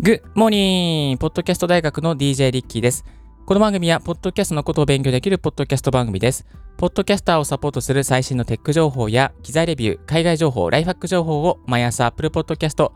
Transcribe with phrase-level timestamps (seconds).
[0.00, 3.04] Good morning ポッドキャスト大学の DJ リッキーです。
[3.44, 6.46] この番組は、ポッドキャストのことを勉強できるポッドキャスト番組です。
[6.76, 12.92] ポッドキャスターをサポートする最新のテック情報や、機材レビュー、海外情報、ライフハック情報を毎朝 Apple Podcast、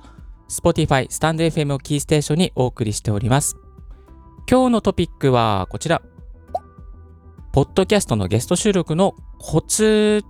[0.49, 3.57] Spotify、 stand FM をキーステーションにお送りしております。
[4.48, 6.03] 今日のトピックはこちら。
[7.50, 10.22] ポッドキャストのゲスト収録のコツ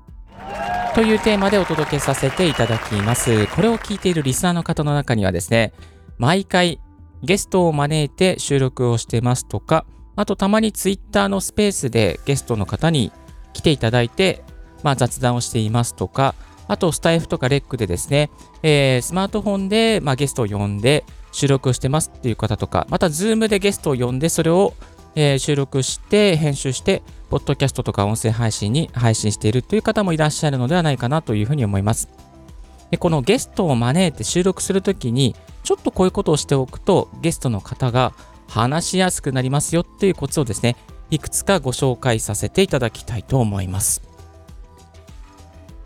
[0.94, 3.46] というテーマでお届けさせていただきます。
[3.48, 5.74] これを聞いているリスナーの方の中にはですね、
[6.18, 6.80] 毎回
[7.22, 13.12] ゲストを招いて収録をしてますとか、あとたまにツイッターのスペースでゲストの方に
[13.52, 14.44] 来ていただいて、
[14.82, 16.34] まあ、雑談をしていますとか、
[16.68, 18.30] あとスタイフとか REC でですね、
[18.62, 24.74] えー、スマートフォンで、まあ、ゲストを呼んで収録してますっていう方とか、また Zoom でゲストを呼んでそれを、
[25.14, 32.08] えー、収録して編集して、ポッドキャストとか音声配信に配信しているという方もいらっしゃるのではないかなというふうに思います。
[32.90, 35.34] でこのゲストを招いて収録するときに、
[35.72, 38.12] ちょっとこういうことをしておくと、ゲストの方が
[38.46, 40.76] 話しやすくなりますよっていうコツをですね、
[41.08, 44.02] いくつかご紹介させていただきたいと思います。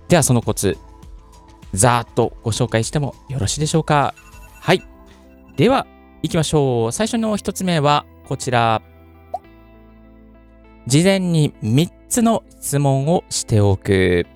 [0.08, 0.76] ではそのコツ、
[1.72, 4.12] ざーっとご紹介してもよろしいでしょうか？
[4.60, 4.82] はい。
[5.56, 5.86] では、
[6.24, 6.92] 行きましょう。
[6.92, 8.82] 最初の1つ目はこちら。
[10.88, 14.26] 事前に3つの質問をしておく。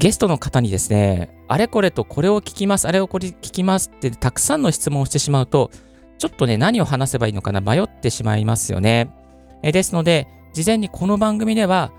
[0.00, 5.70] ゲストの方にですね、あれこれとこれを聞きます、あれをこれ聞きますってたくさんの質問をしてしまうと、
[6.18, 9.14] ちょっとね、何を話せばいいのかな迷ってしまいますよね。
[9.62, 11.92] えですので、事前にこの番組では、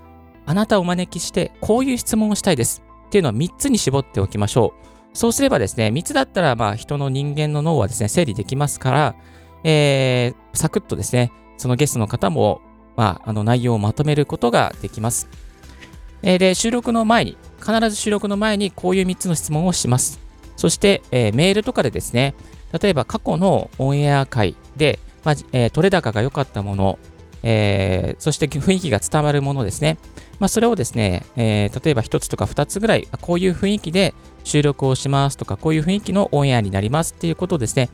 [0.44, 4.74] あなたをお招きして、こういう質問をしたいですっていうのは3つに絞っておきましょ
[5.14, 5.16] う。
[5.16, 9.14] そうすればですね、3つだったら、まあ、人の人間の脳はですね、整理できますから、
[9.64, 12.60] えー、サクッとですね、そのゲストの方も、
[12.94, 15.30] まあ、あの内容をまとめることができます。
[16.22, 20.20] えー、で、収録の前に、必ず収録の前にこういう3つの質問をします。
[20.56, 22.34] そして、えー、メールとかでですね、
[22.80, 26.98] 例えば過去のオンエア回で、まあえー、取れ高が良かったもの、
[27.42, 29.98] えー、そして雰囲気が伝わるものですね。
[30.38, 34.14] まあ、それをですね、えー、例えば1つとか2つぐらい、こういう雰囲気で
[34.44, 37.88] 収録をしますとか、こういう雰囲気のオンエアになりますっていうことをですね、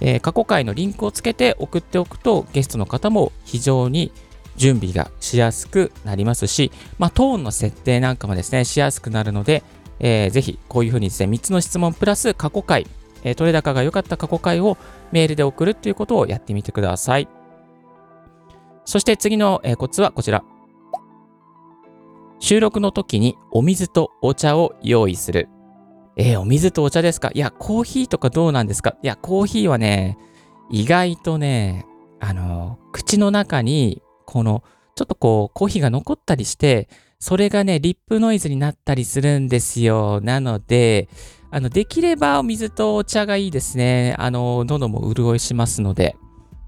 [0.00, 4.12] え、過去回のリンクをつけて送っておくと、ゲストの方も非常に
[4.58, 9.62] 準備がしやすくなりますし、まあ、トーンの設定なんかもですね、しやすくなるので、
[10.00, 12.86] えー、ぜひこういうふうにですね、3つの質問プラス過去回、
[13.24, 14.76] えー、取れ高が良かった過去回を
[15.12, 17.28] メールで送るということをやってみてください。
[18.84, 20.44] そして次の、え、コツはこちら。
[22.40, 25.48] 収録の時にお水とお茶を用意する。
[26.16, 27.30] えー、お水とお茶ですか？
[27.34, 28.96] いや、コーヒーとかどうなんですか？
[29.02, 30.18] いや、コーヒーはね、
[30.70, 31.86] 意外とね、
[32.20, 34.62] あの、口の中にこの、
[34.94, 40.20] ちょっとこう、コーヒーが残ったりして、それがね、リップノイズになったりするんですよ。
[40.22, 41.08] なので、
[41.50, 44.14] あの、できればお水とお茶がいいですね。
[44.18, 46.14] あの、喉も潤いしますので。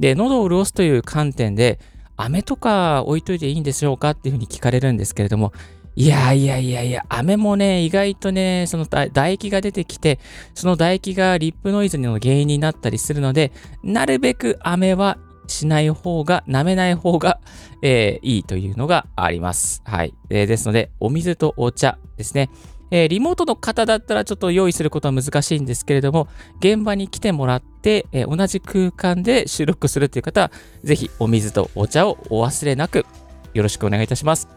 [0.01, 1.79] で、喉を潤すという観点で、
[2.17, 5.53] 飴とか置いといていいんでしょうかっていうふうに聞かれるんですけれども、
[5.97, 10.19] いやいやいやいや、飴もね、意外とね、その唾液が出てきて、
[10.55, 13.53] その唾液がリップノイズの原因になったりするので、
[13.85, 15.19] なるべく飴は
[15.51, 17.41] しない方が、舐めない方が、
[17.83, 19.83] えー、いいというのがあります。
[19.85, 20.15] はい。
[20.31, 22.51] えー、ですので、お水とお茶ですね。
[22.91, 26.29] えー、リモートの方だったらちょっと用意することは難しいんですけれども、
[26.59, 30.53] 現場に来てもらって、えー、同じ空間で収録するという方は、
[30.83, 33.07] ぜひお水とお茶をお忘れなく、
[33.55, 34.49] よろしくお願いいたします。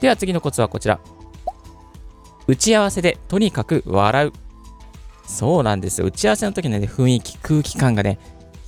[0.00, 1.00] では次のコツはこちら。
[2.46, 4.32] 打ち合わせでとにかく笑う。
[5.26, 6.06] そうなんですよ。
[6.08, 8.18] 打ち合わせの時の、ね、雰囲気、空気感がね、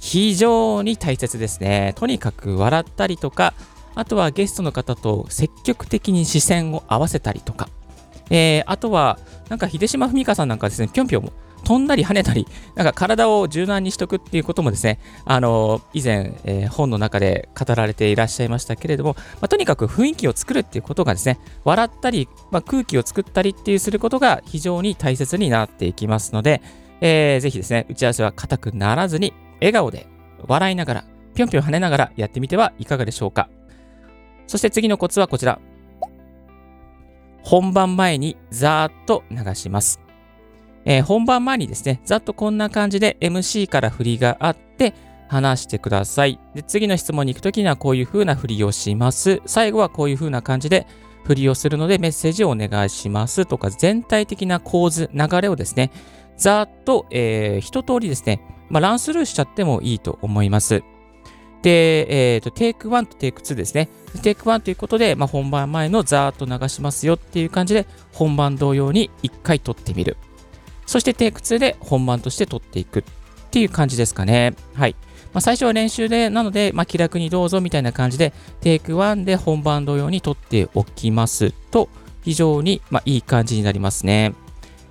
[0.02, 1.92] 非常に大切ですね。
[1.94, 3.54] とにかく笑ったりとか、
[3.94, 7.68] あとはゲストの方と積極的に視線を合わせたりとか、
[8.28, 26.60] えー、あとは、なんか秀島文香さんなんかですね、ぴょんぴょん飛んだり跳ねたり、なんか体を柔軟にしとくっていうこともですね、あのー、以前、えー、本の中で語られていらっしゃいましたけれども、まあ、とにかく雰囲気を作るっていうことがですね、笑ったり、まあ、空気を作ったりっていうすることが非常に大切になっていきますので、
[27.00, 29.32] えー、ぜひですね、打ち合わせは硬くならずに、
[29.62, 30.06] 笑顔で
[30.46, 31.04] 笑いながら、
[31.34, 33.48] ぴょんぴょん跳ねながらやってみてはいかがでしょうか。
[34.46, 35.60] そして次のコツはこちら。
[37.42, 40.00] 本番前にざーっと流します。
[40.84, 44.94] えー、本番前にですね、ざっとこんな感じで MC から振りがあって
[45.28, 46.38] 話してください。
[46.54, 49.40] で、次の質問に行くときにはこういう風な振りをします。
[49.46, 50.86] 最後はこういう風な感じで
[51.24, 55.90] 振りをするのでメッセージをお願いしますとか全体的な構図、流れをですね、
[56.36, 58.40] ざーっと、えー、一通りですね、
[58.72, 60.82] まあ、ランスルーしちゃってもいいと思います。
[61.60, 63.88] で、えっ、ー、と、テイク1とテイク2ですね。
[64.22, 70.16] テイク1ということで、まあ、本番前のザーッと流しますよっていう感じで、本番同様に1回撮ってみる。
[70.86, 73.00] そしてテイク2で本番として撮っていく。
[73.00, 73.04] っ
[73.52, 74.54] ていう感じですかね。
[74.74, 74.96] はい。
[75.34, 78.32] まあ、最初は練習で、なので、まあ、気楽にどうぞみたいな感じで、
[78.62, 81.90] テイク1で本番同様に撮っておきますと、
[82.22, 84.34] 非常に、まあ、いい感じになりますね。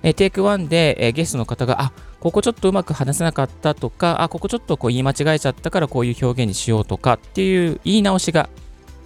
[0.02, 8.48] えテイク1で、えゲストの方が、あ、ここちょっとうまく話せなかったとか、あ、ここちょっとこう言い間違えちゃったからこういう表現にしようとかっていう言い直しが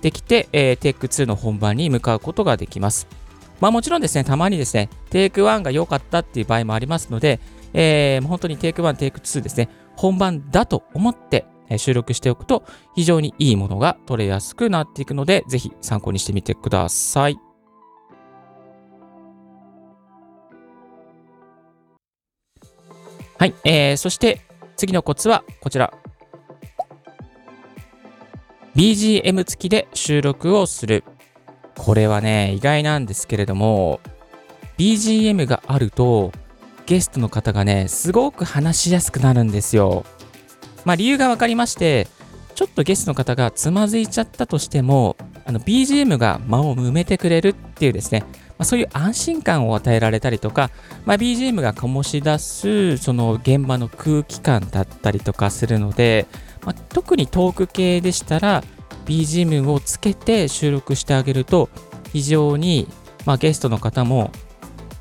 [0.03, 3.07] できて、えー、テイク2の本番に向かうことができます。
[3.61, 7.41] まあもちろんですね、たまにですね、テイク1が良かったっていう場合もありますので、
[7.73, 11.47] えー、本当にテイク1、テイク2ですね、本番だと思って
[11.79, 12.65] 収録しておくと
[12.95, 17.46] 非常にいいものが撮れやすくなっていくので、ぜひ参考にしてみてください。
[23.39, 24.41] はい、えー、そして
[24.77, 25.93] 次のコツはこちら。
[28.75, 31.05] BGM 付きで収録をする。
[31.77, 34.01] これはね、意外なんですけれども、
[34.79, 36.33] BGM があると、
[36.87, 40.05] ゲストの方がね、すごく話しやすくなるんですよ。
[40.85, 42.09] まあ理由が分かりまして、
[42.55, 48.25] ちょっとゲストの方がつまずいちゃったとしても、あの BGM が間を埋めてくれるっていうですね、
[48.59, 50.71] まあ、そういう安心感を与えられたりとか、
[51.05, 56.27] まあ、BGM が醸し出すその現場の空気感だったりとかするので、
[56.65, 58.65] まあ、特にトーク系でしたら
[59.05, 61.69] BGM をつけて収録してあげると
[62.13, 62.89] 非常に、
[63.25, 64.31] まあ、ゲストの方も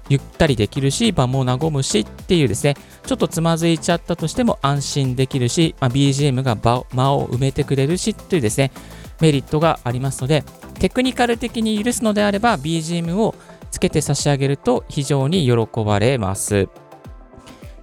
[0.09, 2.75] ゆったりできるし、場も和むしっていうですね、
[3.05, 8.71] ちょっとつまずいちゃったとしても安心できるし、まあ、BGM が間を埋めてくれるしというですね、
[9.19, 10.43] メリットがありますので、
[10.75, 13.35] テクニカル的に許すのであれば BGM を
[13.71, 16.69] つけて差し上げると非常に喜ばれます。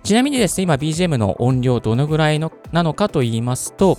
[0.03, 3.99] ちなみにですね、今 BGM の音量どのぐらいのなのかと言いますと、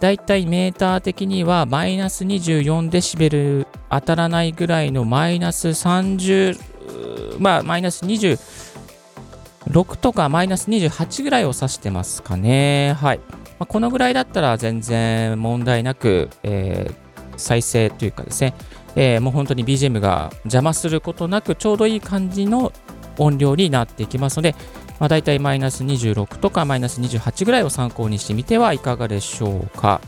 [0.00, 12.94] だいたいメーター的にはマイナス24デシベル当たらないぐらいのマイナス30、まあマイナス26とかマイナス28ぐらいを指してますかね。
[13.00, 13.20] はい。
[13.58, 17.09] まあ、このぐらいだったら全然問題なく、えー
[17.40, 18.54] 再生というかですね、
[18.96, 22.72] えー、もう本当に BGM が邪魔することなくちょうどいい感じの
[23.18, 24.54] 音量になっていきますので、
[24.98, 30.00] まあ、大体マイナス26とかマイナス28ぐらいを参考にしてみてはいかがでしょうか。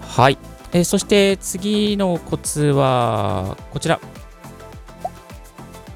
[0.00, 0.38] はい。
[0.72, 4.00] えー、そして次のコツはこちら。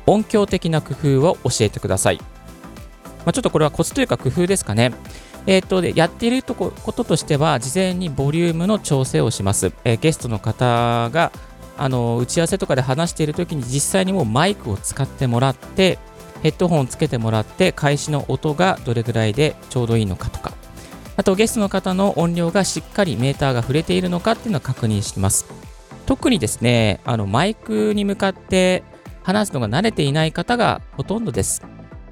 [0.06, 2.16] 音響的な工夫を教えてください。
[2.16, 2.25] ま
[3.26, 4.92] あ、ちょっとこれはコツというか工夫ですかね。
[5.49, 9.73] えっ、と、で、やっているとここととしては、事前にボリュームの調整をします。
[9.83, 11.33] えー、ゲストの方が、
[11.79, 15.99] あの、打ち合わせとかで話しているときに実際にもうマイクを使ってもらって、
[16.43, 20.53] ヘッドホンをつけてもらって、開始の音がどれぐらいでちょうどいいのかとか、
[21.17, 25.47] あとゲストの方の音量がしっかりメーターが触れているのかっていうのを確認します。
[26.05, 28.85] 特にですね、あのマイクに向かって
[29.23, 31.62] 話すのが慣れていない方がほとんどです。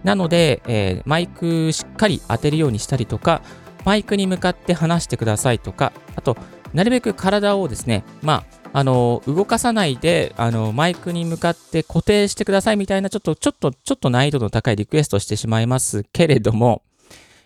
[0.06, 3.42] なので、えー、マイクしっかり当てるようにしたりとか、
[3.84, 6.36] マイクに向かって話してくださいとか、あと、
[6.72, 16.82] なるべく体をですね、まあ、あの、動かさないで、あの、マイクに向かって固定してくださいみたいな、ちょっと、ちょっと、ちょっと難易度の高いリクエストしてしまいますけれども、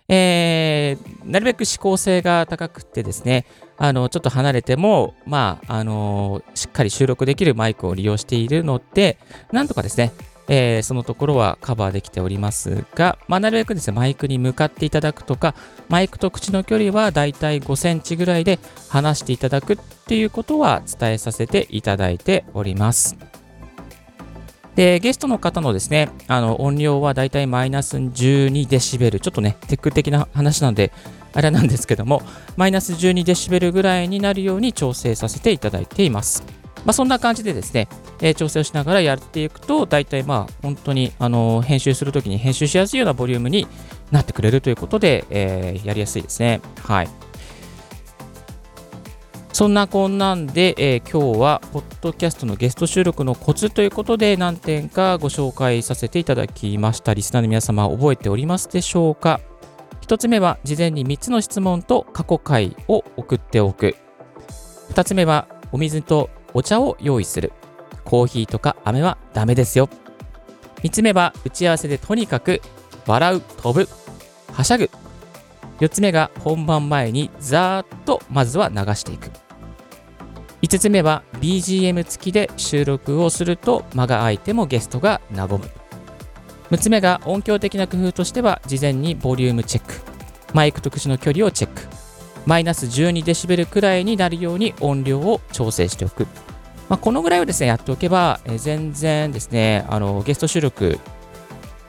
[0.09, 3.47] えー、なるべく指向性が高くてですね、
[3.79, 9.19] あの、ちょっと離れても、まあ、あのしっかり収録できるマイクを利用しているので、
[9.51, 10.13] なんとかですね、
[10.53, 15.55] えー、そのところはカバーできておりますが、まあ、なるべくですね、マイクに向かっていただくとか、
[15.89, 23.17] マイクと口の距離はだいたい5センチぐらいで離していただくっていうことは伝えさせていただいております。
[24.75, 30.91] で、ゲストの方のですね、あの音量はだいたいマイナス12デシベル、ちょっとね、テック的な話なので、
[31.33, 32.23] あれなんですけども、
[32.57, 36.59] マイナス12デシベルぐらいになるように調整させていただいています。
[36.84, 37.89] まあ、そんな感じでですね、
[38.20, 43.67] えー、調整をしながらやっていくと、大体まあ本当にあの編集するときに編集しやすいようなボリュームに
[44.10, 46.60] なってくれるということで、えー、やりやすいですね。
[46.82, 47.08] はい。
[49.53, 57.13] そんなこんなんで、えー、今日は、ポッドキャストのゲスト収録のコツということで、何点かご紹介させていただきました。
[57.13, 59.41] リスナーの皆様、覚えておりますでしょうか
[60.01, 63.96] ?1 つ目は、事前に3つの質問と過去回を送っておく。
[64.94, 67.53] 2つ目は、お水とお茶を用意する。
[68.05, 69.89] コーヒーとか飴はダメですよ。
[70.83, 72.61] 3つ目は打ち合わせでとにかく
[73.07, 73.89] 笑う、飛ぶ、
[74.53, 74.91] はしゃぐ。
[75.81, 79.31] 4つ目が本番前にざーっとまずは流していく。
[80.63, 85.61] 5つ目は BGM 付きで収録をすると間が空いてもゲストが和む。
[86.71, 89.95] 6つ目が音響的な工夫としては事前にボリュームチェック。
[90.53, 91.83] マイクと口の距離をチェック。
[92.47, 96.27] マイナス12デシベルくらいになるように音量を調整しておく。
[96.89, 100.99] まあ、このぐらいをですね、やっておけば、え全然ですね、あのゲスト収録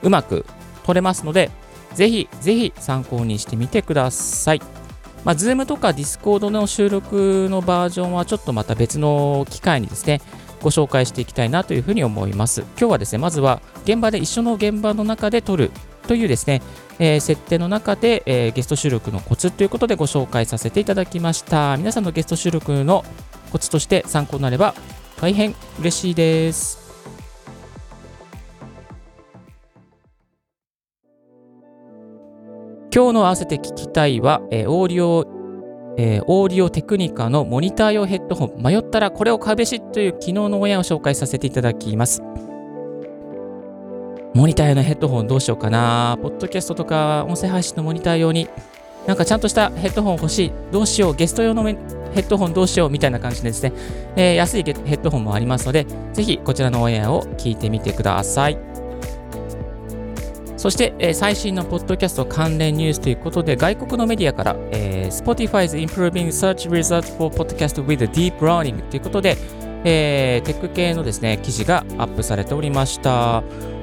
[0.02, 0.46] うまく
[0.84, 1.50] 撮れますので、
[1.94, 4.62] ぜひぜひ参考にしてみてください。
[5.24, 10.20] まあ、Zoom とか Discord の収録のバージョンはちょっとまた別の機会にですね、
[10.62, 12.60] ご紹介していきたいなというふうに思います。
[12.78, 15.72] 今日はですね、まずは現場で一緒の現場の中で撮る
[16.06, 16.62] というですね、
[16.98, 21.76] えー、設定の中で、えー、ゲスト収録のコツということでご紹介させていただきました。
[21.76, 23.04] 皆さんのゲスト収録の
[23.50, 24.74] コツとして参考になれば
[25.20, 26.82] 大変嬉しいです。
[32.94, 42.22] 今日の合わせて聞きたいは、えー、オーディオ、えー、オーディオテクニカのモニター用ヘッドホン、迷ったらこれを買うべしという機能の親を紹介させていただきます。
[44.34, 46.18] モニター用のヘッドホンどうしようかな。
[46.22, 48.48] ポッドキャストとか音声配信のモニター用に、
[49.06, 50.52] なんかちゃんとしたヘッドホン欲しい。
[50.70, 51.14] どうしよう。
[51.14, 53.74] ゲスト用のヘッドホンどうしようみたいな感じでですね、
[54.16, 58.58] えー、安いヘッドホンもありますので、ぜひこちらのオンエアを聞いてみてください。
[60.56, 69.36] そして、えー、最新のポッドキャスト関連ニュースということで、外国のメディアから、えー、Spotify's Improving Search Results for Podcast with Deep Learning ということで、
[69.84, 73.42] えー、テック系のですね、記事がアップされておりました。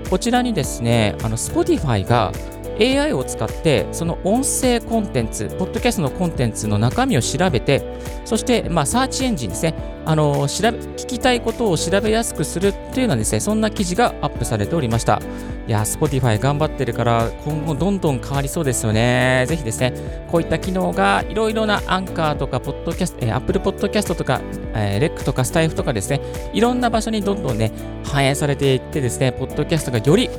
[0.10, 2.32] こちらにですね、あの Spotify が
[2.80, 7.84] AI を使ってその音声コンテンツ、ポッドキャストのコンテンツの中身を調べて、
[8.26, 9.74] そして、まあ、サーチエンジンですね、
[10.06, 15.22] あの調べ聞きたいことを調べやすくするというようなですね、そんな記事がアップされておりました。
[15.68, 19.46] いや、Spotify 頑張ってるから、今後どんどん変わりそうですよね。
[19.48, 19.94] ぜひですね、
[20.32, 24.42] こういった機能がいろいろなアンカーとか、ポッドキャスト、え、Apple Podcast とか、
[24.74, 26.22] えー、レックとかスタイフとかですね、
[26.54, 27.72] いろんな場所にどんどんね、
[28.04, 30.30] 反映されていってですね、ポッドキャストがより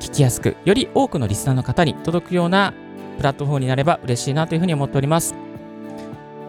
[0.00, 2.74] 聞きやすく、より多くのリスナーの方に届くような
[3.18, 5.34] プラットフォームになれば嬉しいなというふうに思っております。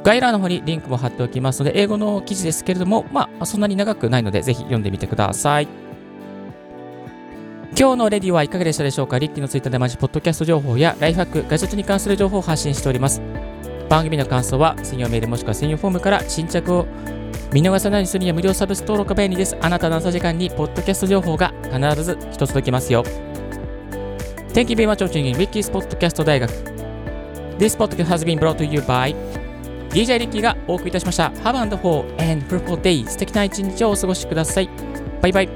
[0.04, 5.68] 概要欄の方にリンクも貼っておきますので、英語の記事ですけれども、まあ、そんなに長くないので、ぜひ読んでみてください。
[7.78, 9.20] 今日のレディはいかがでしたでしょうか？
[9.20, 13.22] リッキーのツイッターでマジポッドキャスト情報やライフハック、ガジェットに関する情報を発信しております。
[13.90, 16.88] 番組の感想は専用メールもしくは専用フォームから新着を
[17.54, 19.56] 見逃さないようにするには無料サブス登録が便利です。
[19.62, 23.04] あなたの朝時間にポッドキャスト情報が必ず一つ届きますよ。
[24.54, 26.50] Thank you very much for watching in Ricky's Podcast 大学。
[27.58, 29.16] This podcast has been brought to you by
[29.92, 31.30] DJ リッキーがお送りいたしました。
[31.44, 34.70] Have a wonderful and fruitful day 素敵な一日をお過ごしください。
[35.22, 35.50] バイバイ。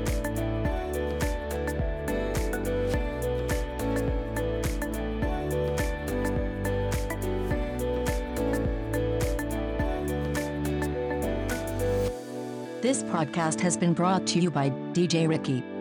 [12.82, 15.75] This podcast has been brought to you by DJ Ricky.